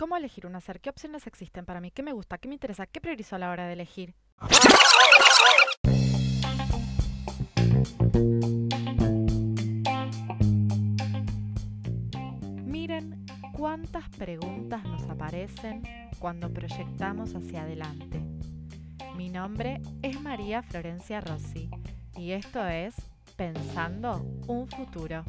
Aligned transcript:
¿Cómo 0.00 0.16
elegir 0.16 0.46
un 0.46 0.56
hacer? 0.56 0.80
¿Qué 0.80 0.88
opciones 0.88 1.26
existen 1.26 1.66
para 1.66 1.78
mí? 1.82 1.90
¿Qué 1.90 2.02
me 2.02 2.14
gusta? 2.14 2.38
¿Qué 2.38 2.48
me 2.48 2.54
interesa? 2.54 2.86
¿Qué 2.86 3.02
priorizo 3.02 3.36
a 3.36 3.38
la 3.38 3.50
hora 3.50 3.66
de 3.66 3.74
elegir? 3.74 4.14
Miren 12.64 13.26
cuántas 13.52 14.08
preguntas 14.16 14.82
nos 14.84 15.02
aparecen 15.02 15.82
cuando 16.18 16.50
proyectamos 16.50 17.34
hacia 17.34 17.64
adelante. 17.64 18.22
Mi 19.16 19.28
nombre 19.28 19.82
es 20.00 20.18
María 20.18 20.62
Florencia 20.62 21.20
Rossi 21.20 21.68
y 22.16 22.32
esto 22.32 22.66
es 22.66 22.94
Pensando 23.36 24.24
un 24.46 24.66
futuro. 24.66 25.24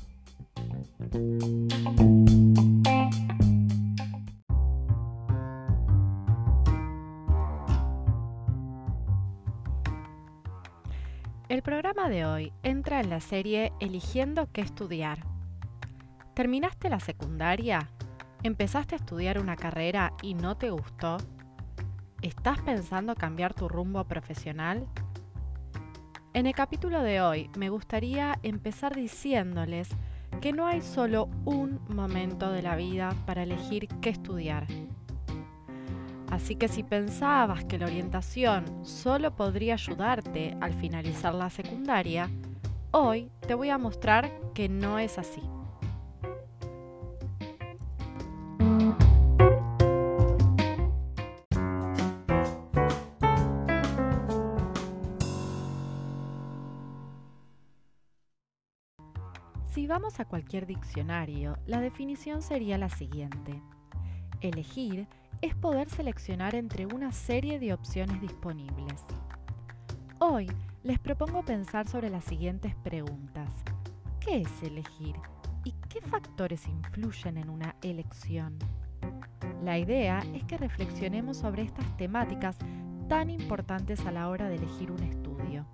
De 12.10 12.26
hoy 12.26 12.52
entra 12.64 13.00
en 13.00 13.12
la 13.12 13.20
serie 13.20 13.72
Eligiendo 13.80 14.50
qué 14.52 14.62
estudiar. 14.62 15.20
¿Terminaste 16.34 16.90
la 16.90 17.00
secundaria? 17.00 17.92
¿Empezaste 18.42 18.96
a 18.96 18.98
estudiar 18.98 19.38
una 19.38 19.56
carrera 19.56 20.12
y 20.24 20.34
no 20.34 20.58
te 20.58 20.72
gustó? 20.72 21.18
¿Estás 22.24 22.60
pensando 22.62 23.14
cambiar 23.14 23.54
tu 23.54 23.70
rumbo 23.70 24.04
profesional? 24.06 24.88
En 26.34 26.48
el 26.48 26.56
capítulo 26.56 27.04
de 27.04 27.22
hoy 27.22 27.52
me 27.56 27.70
gustaría 27.70 28.40
empezar 28.42 28.96
diciéndoles 28.96 29.90
que 30.42 30.54
no 30.54 30.66
hay 30.66 30.82
solo 30.82 31.30
un 31.46 31.80
momento 31.88 32.52
de 32.52 32.64
la 32.64 32.76
vida 32.76 33.16
para 33.28 33.44
elegir 33.44 33.88
qué 34.02 34.10
estudiar. 34.10 34.66
Así 36.44 36.56
que 36.56 36.68
si 36.68 36.82
pensabas 36.82 37.66
que 37.66 37.78
la 37.78 37.86
orientación 37.86 38.84
solo 38.84 39.36
podría 39.36 39.76
ayudarte 39.76 40.58
al 40.60 40.74
finalizar 40.74 41.36
la 41.36 41.52
secundaria, 41.52 42.32
hoy 42.90 43.30
te 43.46 43.54
voy 43.54 43.70
a 43.70 43.78
mostrar 43.78 44.32
que 44.56 44.68
no 44.68 44.98
es 44.98 45.20
así. 45.20 45.40
Si 59.72 59.86
vamos 59.86 60.20
a 60.20 60.26
cualquier 60.26 60.66
diccionario, 60.66 61.60
la 61.68 61.80
definición 61.80 62.42
sería 62.42 62.80
la 62.80 62.90
siguiente. 62.90 63.62
Elegir 64.42 65.08
es 65.42 65.56
poder 65.56 65.90
seleccionar 65.90 66.54
entre 66.54 66.86
una 66.86 67.12
serie 67.12 67.60
de 67.60 67.74
opciones 67.74 68.22
disponibles. 68.22 69.04
Hoy 70.20 70.48
les 70.84 71.00
propongo 71.00 71.44
pensar 71.44 71.88
sobre 71.88 72.12
las 72.12 72.24
siguientes 72.26 72.76
preguntas. 72.76 73.52
¿Qué 74.20 74.42
es 74.42 74.64
elegir? 74.64 75.16
¿Y 75.64 75.74
qué 75.90 76.00
factores 76.02 76.68
influyen 76.68 77.38
en 77.38 77.50
una 77.50 77.76
elección? 77.82 78.60
La 79.64 79.80
idea 79.80 80.24
es 80.36 80.44
que 80.44 80.58
reflexionemos 80.58 81.38
sobre 81.38 81.64
estas 81.64 81.98
temáticas 81.98 82.58
tan 83.08 83.32
importantes 83.32 84.06
a 84.06 84.12
la 84.12 84.30
hora 84.30 84.48
de 84.48 84.56
elegir 84.56 84.92
un 84.92 85.02
estudio. 85.04 85.66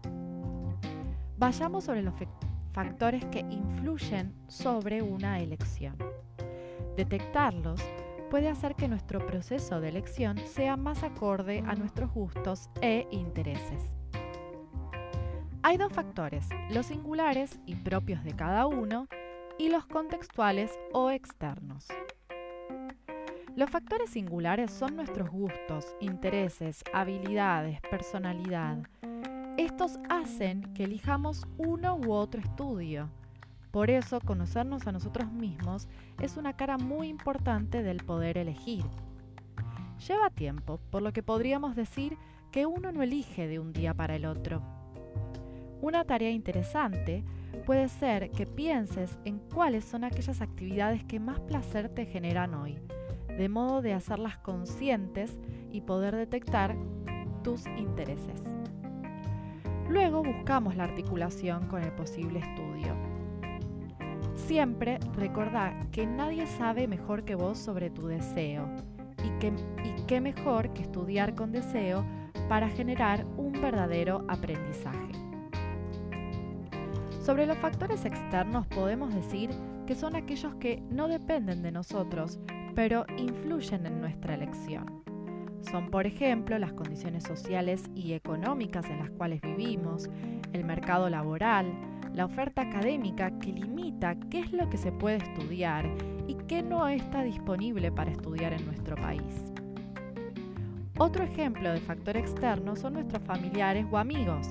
Vayamos 1.38 1.84
sobre 1.84 2.04
los 2.04 2.14
factores 2.72 3.24
que 3.26 3.40
influyen 3.40 4.34
sobre 4.48 5.02
una 5.02 5.40
elección. 5.40 5.98
Detectarlos 6.96 7.82
puede 8.30 8.50
hacer 8.50 8.76
que 8.76 8.88
nuestro 8.88 9.26
proceso 9.26 9.80
de 9.82 9.90
elección 9.90 10.38
sea 10.38 10.78
más 10.78 11.04
acorde 11.04 11.64
a 11.66 11.76
nuestros 11.76 12.12
gustos 12.14 12.70
e 12.82 13.08
intereses. 13.12 13.94
Hay 15.64 15.78
dos 15.78 15.92
factores, 15.92 16.48
los 16.70 16.86
singulares 16.86 17.60
y 17.66 17.76
propios 17.76 18.24
de 18.24 18.34
cada 18.34 18.68
uno 18.68 19.08
y 19.58 19.70
los 19.70 19.86
contextuales 19.86 20.78
o 20.94 21.12
externos. 21.12 21.88
Los 23.56 23.70
factores 23.70 24.12
singulares 24.12 24.72
son 24.72 24.96
nuestros 24.96 25.30
gustos, 25.30 25.96
intereses, 26.00 26.84
habilidades, 26.94 27.82
personalidad, 27.90 28.78
estos 29.58 30.00
hacen 30.08 30.62
que 30.76 30.84
elijamos 30.84 31.48
uno 31.58 31.96
u 31.96 32.12
otro 32.12 32.40
estudio. 32.40 33.10
Por 33.78 33.92
eso, 33.92 34.20
conocernos 34.22 34.88
a 34.88 34.92
nosotros 34.92 35.32
mismos 35.32 35.88
es 36.20 36.36
una 36.36 36.54
cara 36.54 36.80
muy 36.80 37.10
importante 37.10 37.84
del 37.84 37.98
poder 37.98 38.40
elegir. 38.40 38.84
Lleva 40.08 40.32
tiempo, 40.32 40.80
por 40.90 41.04
lo 41.04 41.14
que 41.14 41.22
podríamos 41.22 41.76
decir 41.76 42.18
que 42.52 42.66
uno 42.66 42.92
no 42.92 43.04
elige 43.04 43.48
de 43.48 43.60
un 43.60 43.74
día 43.74 43.94
para 43.94 44.16
el 44.16 44.26
otro. 44.26 44.64
Una 45.80 46.06
tarea 46.06 46.32
interesante 46.32 47.24
puede 47.68 47.88
ser 47.88 48.32
que 48.32 48.48
pienses 48.48 49.20
en 49.26 49.38
cuáles 49.38 49.86
son 49.86 50.04
aquellas 50.04 50.42
actividades 50.42 51.04
que 51.04 51.20
más 51.20 51.40
placer 51.42 51.90
te 51.90 52.08
generan 52.08 52.56
hoy, 52.56 52.80
de 53.28 53.48
modo 53.48 53.84
de 53.84 53.94
hacerlas 53.94 54.40
conscientes 54.40 55.38
y 55.72 55.82
poder 55.82 56.16
detectar 56.16 56.76
tus 57.44 57.68
intereses. 57.78 58.42
Luego 59.88 60.24
buscamos 60.24 60.76
la 60.76 60.86
articulación 60.86 61.68
con 61.68 61.84
el 61.84 61.92
posible 61.92 62.40
estudio. 62.40 63.17
Siempre 64.48 64.98
recordá 65.14 65.74
que 65.92 66.06
nadie 66.06 66.48
sabe 66.48 66.88
mejor 66.88 67.26
que 67.26 67.36
vos 67.36 67.58
sobre 67.58 67.90
tu 67.90 68.08
deseo 68.08 68.66
y, 69.22 69.30
que, 69.40 69.48
y 69.84 70.06
qué 70.08 70.22
mejor 70.22 70.72
que 70.72 70.84
estudiar 70.84 71.36
con 71.36 71.52
deseo 71.52 72.06
para 72.48 72.70
generar 72.70 73.26
un 73.36 73.52
verdadero 73.52 74.24
aprendizaje. 74.30 75.12
Sobre 77.22 77.46
los 77.46 77.58
factores 77.58 78.06
externos 78.06 78.66
podemos 78.68 79.14
decir 79.14 79.50
que 79.86 79.96
son 79.96 80.16
aquellos 80.16 80.56
que 80.56 80.82
no 80.92 81.10
dependen 81.10 81.62
de 81.62 81.74
nosotros, 81.74 82.40
pero 82.74 83.06
influyen 83.18 83.86
en 83.86 84.00
nuestra 84.00 84.36
elección. 84.36 85.04
Son, 85.60 85.90
por 85.92 86.08
ejemplo, 86.08 86.58
las 86.58 86.72
condiciones 86.72 87.26
sociales 87.26 87.84
y 87.96 88.14
económicas 88.14 88.86
en 88.86 89.00
las 89.00 89.10
cuales 89.10 89.42
vivimos, 89.42 90.10
el 90.54 90.64
mercado 90.64 91.10
laboral, 91.10 91.97
la 92.18 92.26
oferta 92.26 92.64
académica 92.64 93.30
que 93.40 93.54
limita 93.54 94.16
qué 94.32 94.40
es 94.40 94.52
lo 94.52 94.68
que 94.70 94.78
se 94.78 94.92
puede 94.92 95.18
estudiar 95.18 95.88
y 96.28 96.34
qué 96.48 96.64
no 96.64 96.88
está 96.88 97.24
disponible 97.24 97.92
para 97.92 98.12
estudiar 98.12 98.54
en 98.54 98.66
nuestro 98.66 98.96
país. 98.96 99.54
Otro 100.98 101.24
ejemplo 101.24 101.72
de 101.72 101.80
factor 101.80 102.18
externo 102.18 102.76
son 102.76 102.94
nuestros 102.94 103.22
familiares 103.22 103.86
o 103.92 104.00
amigos, 104.00 104.48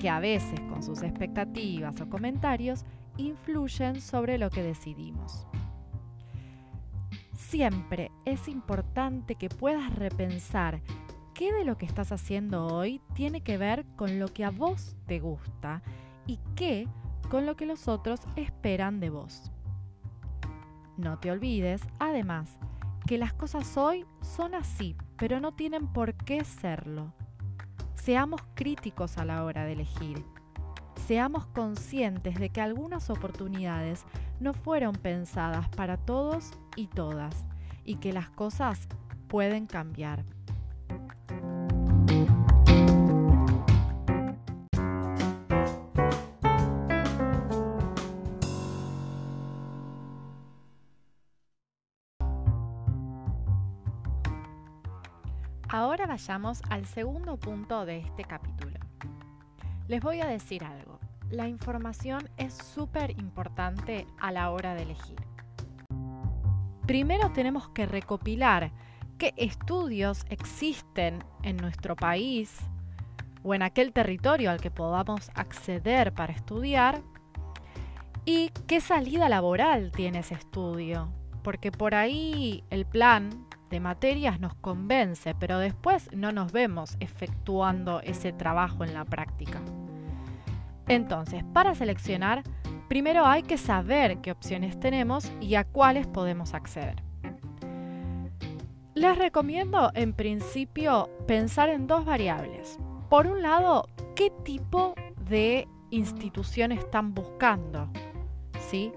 que 0.00 0.08
a 0.08 0.18
veces 0.18 0.58
con 0.62 0.82
sus 0.82 1.02
expectativas 1.02 2.00
o 2.00 2.08
comentarios 2.08 2.86
influyen 3.18 4.00
sobre 4.00 4.38
lo 4.38 4.48
que 4.48 4.62
decidimos 4.62 5.46
siempre 7.50 8.12
es 8.24 8.46
importante 8.46 9.34
que 9.34 9.48
puedas 9.48 9.92
repensar 9.96 10.80
qué 11.34 11.52
de 11.52 11.64
lo 11.64 11.76
que 11.76 11.84
estás 11.84 12.12
haciendo 12.12 12.68
hoy 12.68 13.00
tiene 13.14 13.40
que 13.40 13.58
ver 13.58 13.84
con 13.96 14.20
lo 14.20 14.28
que 14.28 14.44
a 14.44 14.50
vos 14.50 14.96
te 15.06 15.18
gusta 15.18 15.82
y 16.28 16.38
qué 16.54 16.86
con 17.30 17.46
lo 17.46 17.56
que 17.56 17.64
los 17.64 17.88
otros 17.88 18.20
esperan 18.36 19.00
de 19.00 19.08
vos. 19.08 19.50
No 20.98 21.18
te 21.18 21.30
olvides, 21.30 21.80
además, 21.98 22.58
que 23.06 23.16
las 23.16 23.32
cosas 23.32 23.76
hoy 23.78 24.04
son 24.20 24.54
así, 24.54 24.96
pero 25.16 25.40
no 25.40 25.52
tienen 25.52 25.86
por 25.86 26.12
qué 26.14 26.44
serlo. 26.44 27.14
Seamos 27.94 28.42
críticos 28.54 29.16
a 29.16 29.24
la 29.24 29.44
hora 29.44 29.64
de 29.64 29.72
elegir. 29.72 30.22
Seamos 31.06 31.46
conscientes 31.46 32.34
de 32.34 32.50
que 32.50 32.60
algunas 32.60 33.08
oportunidades 33.08 34.04
no 34.40 34.52
fueron 34.52 34.92
pensadas 34.92 35.68
para 35.70 35.96
todos 35.96 36.50
y 36.76 36.88
todas 36.88 37.46
y 37.84 37.96
que 37.96 38.12
las 38.12 38.28
cosas 38.30 38.88
pueden 39.28 39.66
cambiar. 39.66 40.24
Vayamos 56.10 56.60
al 56.68 56.84
segundo 56.84 57.38
punto 57.38 57.86
de 57.86 58.00
este 58.00 58.24
capítulo. 58.24 58.78
Les 59.88 60.02
voy 60.02 60.20
a 60.20 60.26
decir 60.26 60.64
algo. 60.64 61.00
La 61.30 61.48
información 61.48 62.28
es 62.36 62.52
súper 62.52 63.12
importante 63.18 64.06
a 64.18 64.30
la 64.30 64.50
hora 64.50 64.74
de 64.74 64.82
elegir 64.82 65.30
primero 66.90 67.30
tenemos 67.30 67.68
que 67.68 67.86
recopilar 67.86 68.72
qué 69.16 69.32
estudios 69.36 70.24
existen 70.28 71.22
en 71.44 71.56
nuestro 71.56 71.94
país 71.94 72.58
o 73.44 73.54
en 73.54 73.62
aquel 73.62 73.92
territorio 73.92 74.50
al 74.50 74.60
que 74.60 74.72
podamos 74.72 75.30
acceder 75.36 76.12
para 76.12 76.32
estudiar 76.32 77.00
y 78.24 78.50
qué 78.66 78.80
salida 78.80 79.28
laboral 79.28 79.92
tiene 79.92 80.18
ese 80.18 80.34
estudio, 80.34 81.12
porque 81.44 81.70
por 81.70 81.94
ahí 81.94 82.64
el 82.70 82.86
plan 82.86 83.46
de 83.70 83.80
materias 83.80 84.40
nos 84.40 84.54
convence, 84.56 85.34
pero 85.34 85.58
después 85.58 86.10
no 86.12 86.32
nos 86.32 86.52
vemos 86.52 86.96
efectuando 87.00 88.00
ese 88.00 88.32
trabajo 88.32 88.84
en 88.84 88.92
la 88.92 89.04
práctica. 89.04 89.60
Entonces, 90.88 91.44
para 91.54 91.74
seleccionar, 91.74 92.42
primero 92.88 93.24
hay 93.24 93.44
que 93.44 93.56
saber 93.56 94.18
qué 94.18 94.32
opciones 94.32 94.78
tenemos 94.80 95.32
y 95.40 95.54
a 95.54 95.64
cuáles 95.64 96.08
podemos 96.08 96.52
acceder. 96.52 97.02
Les 98.94 99.16
recomiendo 99.16 99.92
en 99.94 100.12
principio 100.12 101.08
pensar 101.28 101.68
en 101.68 101.86
dos 101.86 102.04
variables. 102.04 102.78
Por 103.08 103.28
un 103.28 103.40
lado, 103.40 103.88
qué 104.16 104.30
tipo 104.44 104.94
de 105.28 105.68
institución 105.90 106.72
están 106.72 107.14
buscando. 107.14 107.88
¿Sí? 108.68 108.92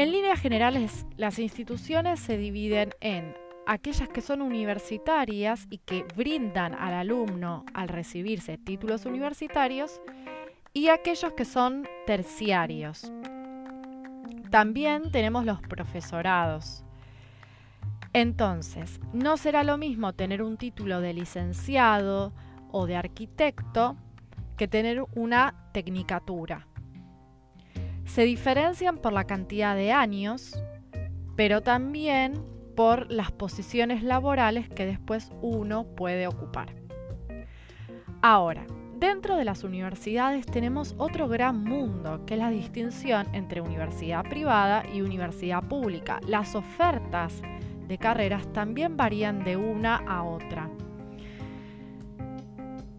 En 0.00 0.12
líneas 0.12 0.40
generales, 0.40 1.04
las 1.18 1.38
instituciones 1.38 2.20
se 2.20 2.38
dividen 2.38 2.94
en 3.02 3.34
aquellas 3.66 4.08
que 4.08 4.22
son 4.22 4.40
universitarias 4.40 5.66
y 5.68 5.76
que 5.76 6.06
brindan 6.16 6.74
al 6.74 6.94
alumno 6.94 7.66
al 7.74 7.88
recibirse 7.88 8.56
títulos 8.56 9.04
universitarios 9.04 10.00
y 10.72 10.88
aquellos 10.88 11.34
que 11.34 11.44
son 11.44 11.86
terciarios. 12.06 13.12
También 14.48 15.12
tenemos 15.12 15.44
los 15.44 15.60
profesorados. 15.60 16.82
Entonces, 18.14 19.00
no 19.12 19.36
será 19.36 19.64
lo 19.64 19.76
mismo 19.76 20.14
tener 20.14 20.42
un 20.42 20.56
título 20.56 21.02
de 21.02 21.12
licenciado 21.12 22.32
o 22.72 22.86
de 22.86 22.96
arquitecto 22.96 23.98
que 24.56 24.66
tener 24.66 25.04
una 25.14 25.70
tecnicatura. 25.74 26.69
Se 28.12 28.24
diferencian 28.24 28.98
por 28.98 29.12
la 29.12 29.22
cantidad 29.22 29.76
de 29.76 29.92
años, 29.92 30.60
pero 31.36 31.60
también 31.60 32.44
por 32.74 33.08
las 33.08 33.30
posiciones 33.30 34.02
laborales 34.02 34.68
que 34.68 34.84
después 34.84 35.30
uno 35.42 35.84
puede 35.94 36.26
ocupar. 36.26 36.74
Ahora, 38.20 38.66
dentro 38.98 39.36
de 39.36 39.44
las 39.44 39.62
universidades 39.62 40.44
tenemos 40.44 40.96
otro 40.98 41.28
gran 41.28 41.62
mundo, 41.62 42.26
que 42.26 42.34
es 42.34 42.40
la 42.40 42.50
distinción 42.50 43.28
entre 43.32 43.60
universidad 43.60 44.24
privada 44.24 44.82
y 44.92 45.02
universidad 45.02 45.62
pública. 45.62 46.18
Las 46.26 46.56
ofertas 46.56 47.40
de 47.86 47.96
carreras 47.96 48.52
también 48.52 48.96
varían 48.96 49.44
de 49.44 49.56
una 49.56 49.98
a 49.98 50.24
otra. 50.24 50.68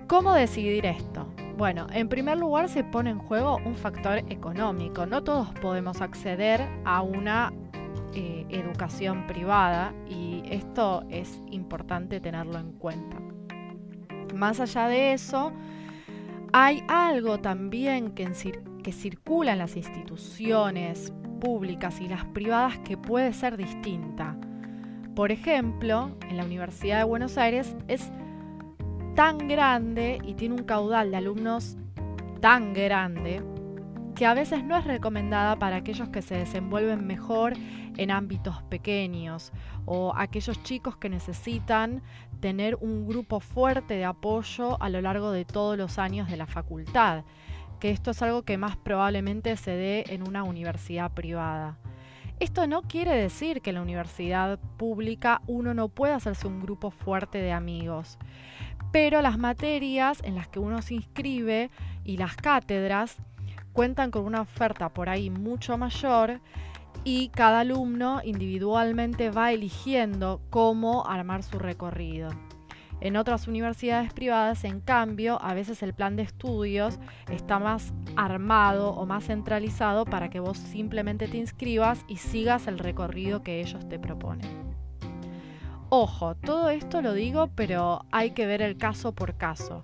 ¿Cómo 0.08 0.34
decidir 0.34 0.86
esto? 0.86 1.28
Bueno, 1.58 1.88
en 1.92 2.10
primer 2.10 2.38
lugar 2.38 2.70
se 2.70 2.84
pone 2.84 3.12
en 3.12 3.20
juego 3.20 3.58
un 3.66 3.76
factor 3.76 4.20
económico. 4.30 5.06
No 5.06 5.24
todos 5.24 5.50
podemos 5.62 6.02
acceder 6.02 6.68
a 6.86 7.02
una 7.02 7.54
eh, 8.14 8.46
educación 8.50 9.28
privada 9.28 9.94
y 10.10 10.44
esto 10.46 11.04
es 11.10 11.40
importante 11.52 12.20
tenerlo 12.20 12.58
en 12.58 12.74
cuenta. 12.74 13.18
Más 14.34 14.60
allá 14.60 14.88
de 14.88 15.14
eso, 15.14 15.52
hay 16.54 16.84
algo 16.88 17.40
también 17.40 18.12
que, 18.12 18.30
que 18.84 18.92
circula 18.92 19.54
en 19.54 19.60
las 19.60 19.76
instituciones 19.76 21.14
públicas 21.40 22.02
y 22.02 22.08
las 22.08 22.26
privadas 22.26 22.80
que 22.80 22.98
puede 22.98 23.34
ser 23.34 23.58
distinta. 23.58 24.38
Por 25.16 25.32
ejemplo, 25.32 26.12
en 26.30 26.38
la 26.38 26.46
Universidad 26.46 27.00
de 27.00 27.04
Buenos 27.04 27.38
Aires 27.38 27.76
es 27.88 28.12
tan 29.16 29.48
grande 29.48 30.20
y 30.24 30.36
tiene 30.36 30.56
un 30.56 30.64
caudal 30.64 31.12
de 31.12 31.18
alumnos 31.18 31.78
tan 32.40 32.74
grande 32.74 33.44
que 34.16 34.26
a 34.26 34.34
veces 34.34 34.64
no 34.64 34.78
es 34.78 34.86
recomendada 34.86 35.58
para 35.58 35.78
aquellos 35.78 36.10
que 36.10 36.22
se 36.22 36.36
desenvuelven 36.36 37.06
mejor 37.06 37.54
en 37.98 38.12
ámbitos 38.12 38.62
pequeños 38.64 39.52
o 39.86 40.14
aquellos 40.16 40.62
chicos 40.64 40.96
que 40.98 41.10
necesitan 41.10 42.02
tener 42.40 42.78
un 42.82 43.08
grupo 43.08 43.40
fuerte 43.40 43.96
de 43.96 44.06
apoyo 44.06 44.82
a 44.82 44.90
lo 44.90 45.02
largo 45.02 45.32
de 45.32 45.46
todos 45.46 45.78
los 45.78 45.98
años 45.98 46.30
de 46.30 46.38
la 46.38 46.46
facultad, 46.46 47.24
que 47.80 47.90
esto 47.90 48.12
es 48.12 48.22
algo 48.22 48.44
que 48.44 48.58
más 48.58 48.78
probablemente 48.78 49.56
se 49.58 49.72
dé 49.72 50.04
en 50.08 50.28
una 50.28 50.44
universidad 50.44 51.12
privada. 51.12 51.78
Esto 52.40 52.66
no 52.66 52.82
quiere 52.82 53.16
decir 53.16 53.62
que 53.62 53.70
en 53.70 53.76
la 53.76 53.84
universidad 53.84 54.58
pública 54.78 55.42
uno 55.46 55.76
no 55.76 55.90
pueda 55.90 56.16
hacerse 56.16 56.48
un 56.48 56.60
grupo 56.60 56.90
fuerte 56.90 57.38
de 57.38 57.52
amigos 57.52 58.18
pero 58.92 59.22
las 59.22 59.38
materias 59.38 60.22
en 60.24 60.36
las 60.36 60.48
que 60.48 60.60
uno 60.60 60.82
se 60.82 60.96
inscribe 60.96 61.70
y 62.04 62.18
las 62.18 62.36
cátedras 62.36 63.18
cuentan 63.74 64.12
con 64.12 64.26
una 64.26 64.42
oferta 64.42 64.90
por 64.90 65.10
ahí 65.10 65.30
mucho 65.30 65.78
mayor 65.78 66.40
y 67.04 67.30
cada 67.30 67.62
alumno 67.62 68.22
individualmente 68.24 69.32
va 69.32 69.52
eligiendo 69.52 70.42
cómo 70.50 71.08
armar 71.08 71.44
su 71.44 71.58
recorrido. 71.58 72.30
En 73.00 73.18
otras 73.18 73.48
universidades 73.48 74.14
privadas, 74.14 74.64
en 74.64 74.80
cambio, 74.80 75.42
a 75.42 75.56
veces 75.56 75.82
el 75.82 75.96
plan 75.96 76.16
de 76.16 76.22
estudios 76.22 77.00
está 77.32 77.58
más 77.58 77.94
armado 78.16 78.92
o 78.92 79.08
más 79.08 79.26
centralizado 79.26 80.06
para 80.06 80.30
que 80.30 80.40
vos 80.40 80.60
simplemente 80.60 81.28
te 81.28 81.38
inscribas 81.38 82.06
y 82.08 82.18
sigas 82.18 82.68
el 82.68 82.78
recorrido 82.78 83.42
que 83.42 83.60
ellos 83.60 83.90
te 83.90 83.98
proponen. 83.98 84.71
Ojo, 85.94 86.36
todo 86.36 86.70
esto 86.70 87.02
lo 87.02 87.14
digo, 87.14 87.50
pero 87.54 88.06
hay 88.12 88.32
que 88.32 88.46
ver 88.46 88.62
el 88.62 88.78
caso 88.78 89.12
por 89.12 89.36
caso. 89.36 89.84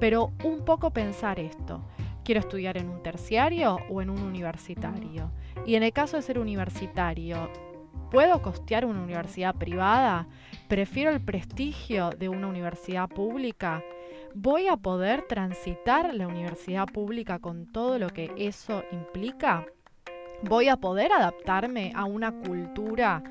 Pero 0.00 0.32
un 0.44 0.64
poco 0.64 0.94
pensar 0.94 1.38
esto. 1.38 1.84
¿Quiero 2.24 2.40
estudiar 2.40 2.78
en 2.78 2.88
un 2.88 3.02
terciario 3.02 3.76
o 3.90 4.00
en 4.00 4.08
un 4.08 4.22
universitario? 4.22 5.30
Y 5.66 5.74
en 5.74 5.82
el 5.82 5.92
caso 5.92 6.16
de 6.16 6.22
ser 6.22 6.38
universitario, 6.38 7.50
¿puedo 8.10 8.40
costear 8.40 8.86
una 8.86 9.02
universidad 9.02 9.54
privada? 9.54 10.26
¿Prefiero 10.68 11.10
el 11.10 11.20
prestigio 11.20 12.08
de 12.18 12.30
una 12.30 12.46
universidad 12.46 13.10
pública? 13.10 13.84
¿Voy 14.34 14.68
a 14.68 14.78
poder 14.78 15.26
transitar 15.28 16.14
la 16.14 16.28
universidad 16.28 16.86
pública 16.86 17.40
con 17.40 17.70
todo 17.70 17.98
lo 17.98 18.08
que 18.08 18.32
eso 18.38 18.84
implica? 18.90 19.66
¿Voy 20.44 20.68
a 20.68 20.78
poder 20.78 21.12
adaptarme 21.12 21.92
a 21.94 22.06
una 22.06 22.32
cultura 22.32 23.22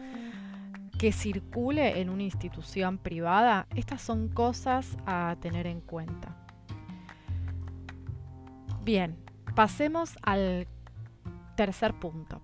que 1.02 1.12
circule 1.12 2.00
en 2.00 2.12
una 2.12 2.22
institución 2.22 3.00
privada, 3.00 3.66
estas 3.76 4.04
son 4.04 4.28
cosas 4.28 5.00
a 5.08 5.36
tener 5.42 5.66
en 5.66 5.82
cuenta. 5.82 6.38
Bien, 8.84 9.18
pasemos 9.56 10.16
al 10.22 10.68
tercer 11.58 11.96
punto. 11.96 12.44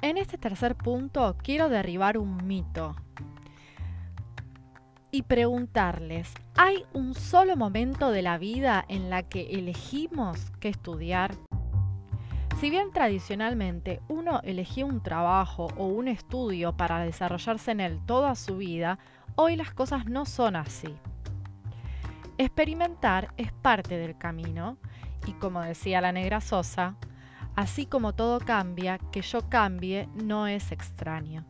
En 0.00 0.16
este 0.16 0.38
tercer 0.38 0.74
punto 0.74 1.36
quiero 1.42 1.68
derribar 1.68 2.16
un 2.16 2.46
mito 2.46 2.96
y 5.10 5.22
preguntarles, 5.22 6.32
¿hay 6.56 6.84
un 6.92 7.14
solo 7.14 7.56
momento 7.56 8.10
de 8.10 8.22
la 8.22 8.38
vida 8.38 8.84
en 8.88 9.10
la 9.10 9.22
que 9.22 9.50
elegimos 9.50 10.52
qué 10.60 10.68
estudiar? 10.68 11.34
Si 12.60 12.70
bien 12.70 12.92
tradicionalmente 12.92 14.00
uno 14.08 14.40
elegía 14.42 14.84
un 14.84 15.02
trabajo 15.02 15.68
o 15.76 15.86
un 15.86 16.08
estudio 16.08 16.76
para 16.76 17.00
desarrollarse 17.00 17.70
en 17.70 17.80
él 17.80 18.00
toda 18.04 18.34
su 18.34 18.56
vida, 18.56 18.98
hoy 19.36 19.56
las 19.56 19.72
cosas 19.72 20.06
no 20.06 20.26
son 20.26 20.56
así. 20.56 20.94
Experimentar 22.36 23.32
es 23.36 23.52
parte 23.52 23.96
del 23.96 24.18
camino 24.18 24.76
y 25.26 25.32
como 25.34 25.60
decía 25.60 26.00
la 26.00 26.12
negra 26.12 26.40
Sosa, 26.40 26.96
así 27.54 27.86
como 27.86 28.14
todo 28.14 28.40
cambia, 28.40 28.98
que 29.12 29.22
yo 29.22 29.48
cambie 29.48 30.08
no 30.14 30.46
es 30.46 30.72
extraño. 30.72 31.44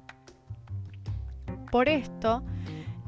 Por 1.70 1.88
esto, 1.88 2.42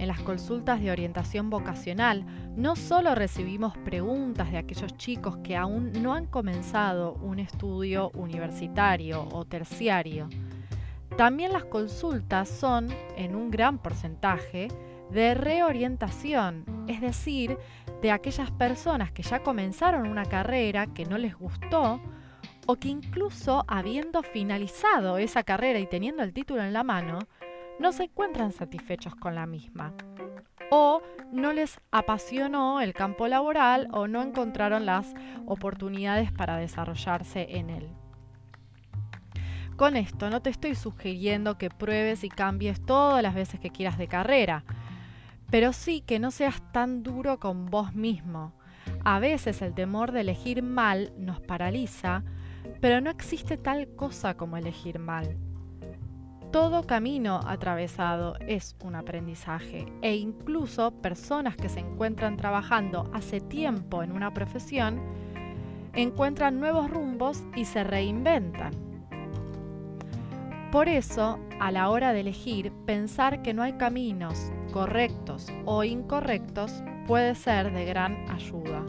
en 0.01 0.09
las 0.09 0.21
consultas 0.21 0.81
de 0.81 0.91
orientación 0.91 1.51
vocacional 1.51 2.25
no 2.57 2.75
solo 2.75 3.15
recibimos 3.15 3.77
preguntas 3.79 4.51
de 4.51 4.59
aquellos 4.59 4.97
chicos 4.97 5.37
que 5.45 5.57
aún 5.57 5.93
no 6.03 6.15
han 6.15 6.27
comenzado 6.27 7.15
un 7.15 7.39
estudio 7.39 8.11
universitario 8.15 9.29
o 9.31 9.45
terciario, 9.45 10.29
también 11.17 11.53
las 11.53 11.65
consultas 11.65 12.49
son, 12.49 12.89
en 13.17 13.35
un 13.37 13.51
gran 13.51 13.79
porcentaje, 13.79 14.69
de 15.11 15.35
reorientación, 15.35 16.65
es 16.89 17.01
decir, 17.01 17.59
de 18.01 18.11
aquellas 18.11 18.51
personas 18.53 19.13
que 19.13 19.23
ya 19.23 19.43
comenzaron 19.43 20.09
una 20.09 20.25
carrera 20.25 20.87
que 20.87 21.05
no 21.05 21.19
les 21.19 21.35
gustó 21.37 22.01
o 22.67 22.77
que 22.77 22.89
incluso 22.89 23.65
habiendo 23.69 24.23
finalizado 24.23 25.19
esa 25.19 25.43
carrera 25.43 25.79
y 25.79 25.87
teniendo 25.87 26.23
el 26.23 26.33
título 26.33 26.63
en 26.63 26.73
la 26.73 26.85
mano, 26.85 27.19
no 27.81 27.93
se 27.93 28.05
encuentran 28.05 28.53
satisfechos 28.53 29.15
con 29.17 29.35
la 29.35 29.47
misma. 29.47 29.95
O 30.71 31.03
no 31.33 31.53
les 31.53 31.81
apasionó 31.91 32.81
el 32.81 32.93
campo 32.93 33.27
laboral 33.27 33.89
o 33.91 34.07
no 34.07 34.23
encontraron 34.23 34.85
las 34.85 35.15
oportunidades 35.47 36.31
para 36.31 36.57
desarrollarse 36.57 37.57
en 37.57 37.71
él. 37.71 37.89
Con 39.77 39.97
esto 39.97 40.29
no 40.29 40.43
te 40.43 40.51
estoy 40.51 40.75
sugiriendo 40.75 41.57
que 41.57 41.71
pruebes 41.71 42.23
y 42.23 42.29
cambies 42.29 42.85
todas 42.85 43.23
las 43.23 43.35
veces 43.35 43.59
que 43.59 43.71
quieras 43.71 43.97
de 43.97 44.09
carrera, 44.09 44.63
pero 45.51 45.73
sí 45.73 46.03
que 46.03 46.19
no 46.19 46.31
seas 46.31 46.63
tan 46.73 47.03
duro 47.03 47.41
con 47.41 47.65
vos 47.67 47.95
mismo. 47.95 48.53
A 49.05 49.19
veces 49.21 49.63
el 49.63 49.75
temor 49.75 50.13
de 50.13 50.21
elegir 50.21 50.63
mal 50.63 51.15
nos 51.17 51.41
paraliza, 51.41 52.25
pero 52.83 53.01
no 53.01 53.09
existe 53.09 53.57
tal 53.57 53.95
cosa 53.97 54.37
como 54.37 54.59
elegir 54.59 54.99
mal. 54.99 55.39
Todo 56.53 56.85
camino 56.85 57.39
atravesado 57.47 58.35
es 58.49 58.75
un 58.83 58.97
aprendizaje 58.97 59.87
e 60.03 60.17
incluso 60.17 60.91
personas 60.91 61.55
que 61.57 61.69
se 61.69 61.79
encuentran 61.79 62.37
trabajando 62.37 63.09
hace 63.15 63.41
tiempo 63.41 64.03
en 64.03 64.11
una 64.11 64.35
profesión 64.35 65.01
encuentran 65.95 66.59
nuevos 66.59 66.91
rumbos 66.91 67.45
y 67.55 67.67
se 67.67 67.85
reinventan. 67.85 68.73
Por 70.73 70.89
eso, 70.89 71.39
a 71.61 71.71
la 71.71 71.89
hora 71.89 72.13
de 72.13 72.21
elegir, 72.21 72.73
pensar 72.85 73.43
que 73.43 73.55
no 73.55 73.63
hay 73.63 73.75
caminos 73.75 74.53
correctos 74.73 75.47
o 75.67 75.85
incorrectos 75.85 76.83
puede 77.07 77.37
ser 77.37 77.73
de 77.73 77.85
gran 77.85 78.29
ayuda. 78.29 78.85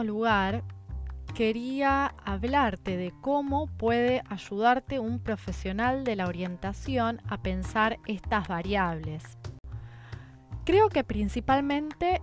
Lugar, 0.00 0.62
quería 1.34 2.14
hablarte 2.24 2.96
de 2.96 3.12
cómo 3.20 3.66
puede 3.66 4.22
ayudarte 4.28 4.98
un 4.98 5.18
profesional 5.18 6.04
de 6.04 6.16
la 6.16 6.26
orientación 6.26 7.20
a 7.28 7.42
pensar 7.42 7.98
estas 8.06 8.48
variables. 8.48 9.38
Creo 10.64 10.88
que 10.88 11.04
principalmente 11.04 12.20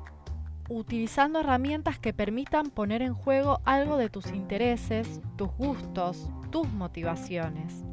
utilizando 0.69 1.39
herramientas 1.39 1.99
que 1.99 2.13
permitan 2.13 2.67
poner 2.67 3.01
en 3.01 3.13
juego 3.13 3.59
algo 3.65 3.97
de 3.97 4.09
tus 4.09 4.27
intereses, 4.27 5.19
tus 5.35 5.49
gustos, 5.57 6.29
tus 6.51 6.67
motivaciones. 6.69 7.83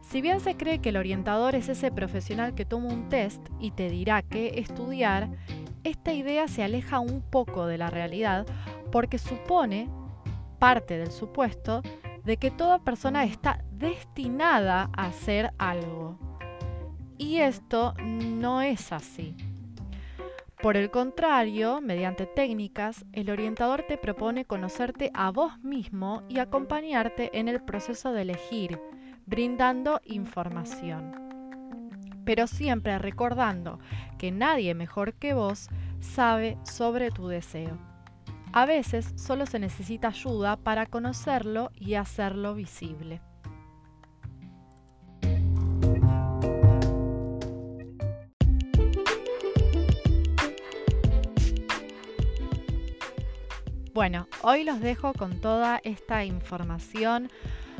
Si 0.00 0.20
bien 0.22 0.40
se 0.40 0.56
cree 0.56 0.80
que 0.80 0.88
el 0.88 0.96
orientador 0.96 1.54
es 1.54 1.68
ese 1.68 1.92
profesional 1.92 2.54
que 2.54 2.64
toma 2.64 2.88
un 2.88 3.08
test 3.08 3.40
y 3.60 3.70
te 3.70 3.88
dirá 3.88 4.22
qué 4.22 4.58
estudiar, 4.58 5.28
esta 5.84 6.12
idea 6.12 6.48
se 6.48 6.62
aleja 6.62 7.00
un 7.00 7.22
poco 7.22 7.66
de 7.66 7.78
la 7.78 7.90
realidad 7.90 8.46
porque 8.90 9.18
supone 9.18 9.88
parte 10.58 10.98
del 10.98 11.10
supuesto 11.10 11.82
de 12.24 12.36
que 12.36 12.50
toda 12.50 12.78
persona 12.78 13.24
está 13.24 13.64
destinada 13.72 14.90
a 14.92 15.06
hacer 15.06 15.52
algo. 15.58 16.18
Y 17.16 17.38
esto 17.38 17.94
no 18.02 18.62
es 18.62 18.92
así. 18.92 19.34
Por 20.62 20.76
el 20.76 20.90
contrario, 20.90 21.80
mediante 21.80 22.26
técnicas, 22.26 23.06
el 23.12 23.30
orientador 23.30 23.84
te 23.88 23.96
propone 23.96 24.44
conocerte 24.44 25.10
a 25.14 25.30
vos 25.30 25.58
mismo 25.60 26.22
y 26.28 26.38
acompañarte 26.38 27.38
en 27.38 27.48
el 27.48 27.62
proceso 27.62 28.12
de 28.12 28.22
elegir, 28.22 28.78
brindando 29.24 30.02
información. 30.04 31.29
Pero 32.24 32.46
siempre 32.46 32.98
recordando 32.98 33.78
que 34.18 34.30
nadie 34.30 34.74
mejor 34.74 35.14
que 35.14 35.34
vos 35.34 35.68
sabe 36.00 36.58
sobre 36.64 37.10
tu 37.10 37.28
deseo. 37.28 37.78
A 38.52 38.66
veces 38.66 39.12
solo 39.16 39.46
se 39.46 39.58
necesita 39.58 40.08
ayuda 40.08 40.56
para 40.56 40.86
conocerlo 40.86 41.70
y 41.74 41.94
hacerlo 41.94 42.54
visible. 42.54 43.20
Bueno, 53.92 54.28
hoy 54.42 54.64
los 54.64 54.80
dejo 54.80 55.12
con 55.12 55.40
toda 55.40 55.80
esta 55.84 56.24
información 56.24 57.30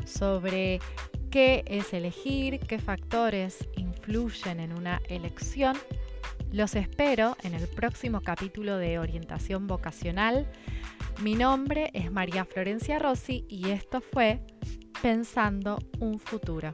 sobre 0.05 0.79
qué 1.31 1.63
es 1.65 1.93
elegir, 1.93 2.59
qué 2.59 2.79
factores 2.79 3.67
influyen 4.01 4.59
en 4.59 4.73
una 4.73 4.99
elección. 5.09 5.77
Los 6.51 6.75
espero 6.75 7.37
en 7.43 7.53
el 7.53 7.67
próximo 7.67 8.21
capítulo 8.21 8.77
de 8.77 8.97
Orientación 8.97 9.67
Vocacional. 9.67 10.51
Mi 11.21 11.35
nombre 11.35 11.91
es 11.93 12.11
María 12.11 12.45
Florencia 12.45 12.97
Rossi 12.97 13.45
y 13.47 13.69
esto 13.69 14.01
fue 14.01 14.41
Pensando 15.01 15.79
un 15.99 16.19
futuro. 16.19 16.73